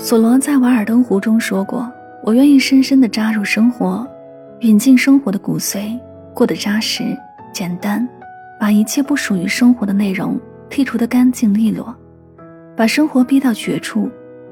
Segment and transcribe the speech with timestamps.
[0.00, 4.06] 索罗在《瓦尔登湖》中说过：“我愿意深深地扎入生活，
[4.60, 5.98] 引进生活的骨髓，
[6.32, 7.02] 过得扎实、
[7.52, 8.08] 简单，
[8.60, 10.38] 把一切不属于生活的内容
[10.70, 11.92] 剔除得干净利落，
[12.76, 14.08] 把生活逼到绝处，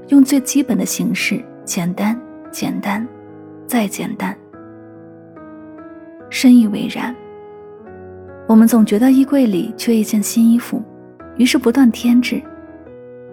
[0.09, 2.21] 用最基本的形式，简单、
[2.51, 3.07] 简单，
[3.69, 4.37] 再简单。”
[6.29, 7.15] 深以为然。
[8.49, 10.83] 我们总觉得衣柜里缺一件新衣服，
[11.37, 12.43] 于是不断添置。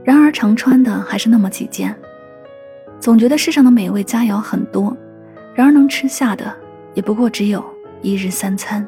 [0.03, 1.95] 然而常穿的还是那么几件。
[3.03, 4.95] 总觉得世上的美味佳肴很多，
[5.53, 6.49] 然而能吃下的
[6.93, 7.61] 也不过只有
[8.01, 8.87] 一日三餐。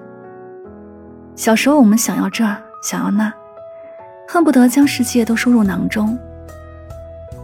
[1.35, 2.45] 小时候我们想要这，
[2.81, 3.29] 想要那，
[4.25, 6.17] 恨不得将世界都收入囊中。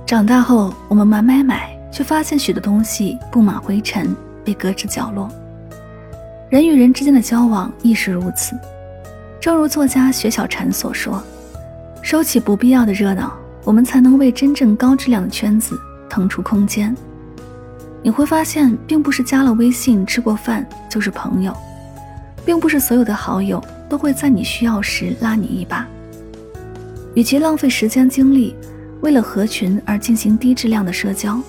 [0.05, 4.15] 长大后我们买买买，却发现许多东西布满灰尘，
[4.45, 5.29] 被搁置角落。
[6.49, 8.57] 人与人之间的交往亦是如此。
[9.41, 11.21] 正如作家雪小禅所说
[12.01, 15.77] ：“收起不必要的热闹。”我们才能为真正高质量的圈子
[16.11, 16.93] 腾出空间。
[18.04, 21.55] 你会发现，并不是加了微信、吃过饭就是朋友，
[22.45, 25.87] 并不是所有的好友都会在你需要时拉你一把。
[27.15, 28.53] 与其浪费时间精力
[28.99, 31.40] 为了合群而进行低质量的社交，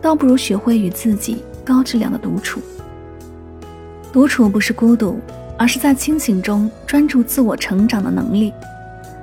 [0.00, 2.60] 倒不如学会与自己高质量的独处。
[4.12, 5.20] 独处不是孤独，
[5.56, 8.52] 而是在清醒中专注自我成长的能力。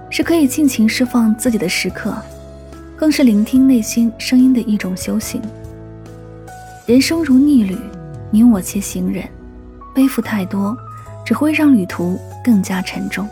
[0.09, 2.15] 是可以尽情释放自己的时刻，
[2.99, 5.41] 更是聆听内心声音的一种修行。
[6.85, 7.77] 人生如逆旅，
[8.29, 9.25] 你我皆行人，
[9.95, 10.75] 背负太多，
[11.25, 13.25] 只会让旅途更加沉重。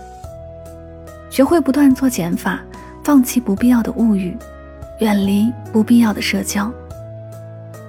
[1.29, 2.61] 学会不断做减法，
[3.03, 4.37] 放弃不必要的物欲，
[5.01, 6.71] 远离不必要的社交，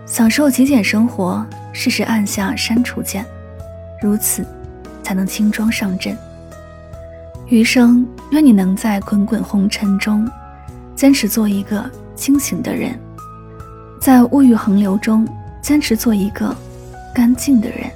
[0.05, 1.47] 享受极简生活。
[1.71, 3.25] 适时按下删除键，
[4.03, 4.45] 如此，
[5.05, 6.17] 才能轻装上阵。
[7.47, 10.29] 余生，愿你能在滚滚红尘中，
[10.99, 12.91] 坚持做一个清醒的人；
[14.01, 15.25] 在物欲横流中，
[15.63, 16.53] 坚持做一个
[17.15, 17.89] 干净的人。